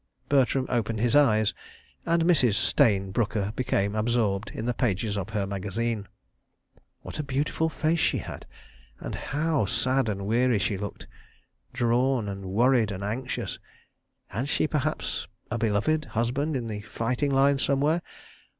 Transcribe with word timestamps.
Bertram 0.35 0.65
opened 0.67 0.99
his 0.99 1.15
eyes, 1.15 1.53
and 2.07 2.23
Mrs. 2.25 2.55
Stayne 2.55 3.11
Brooker 3.11 3.53
became 3.55 3.93
absorbed 3.95 4.49
in 4.51 4.65
the 4.65 4.73
pages 4.73 5.15
of 5.15 5.29
her 5.29 5.45
magazine.... 5.45 6.07
What 7.03 7.19
a 7.19 7.23
beautiful 7.23 7.69
face 7.69 7.99
she 7.99 8.17
had, 8.17 8.47
and 8.99 9.13
how 9.13 9.65
sad 9.67 10.09
and 10.09 10.25
weary 10.25 10.57
she 10.57 10.75
looked... 10.75 11.05
drawn 11.71 12.27
and 12.27 12.47
worried 12.47 12.89
and 12.89 13.03
anxious.... 13.03 13.59
Had 14.29 14.49
she 14.49 14.65
perhaps 14.65 15.27
a 15.51 15.59
beloved 15.59 16.05
husband 16.05 16.55
in 16.57 16.65
the 16.65 16.81
fighting 16.81 17.29
line 17.29 17.59
somewhere? 17.59 18.01